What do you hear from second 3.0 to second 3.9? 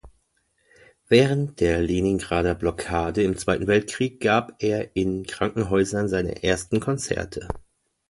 im Zweiten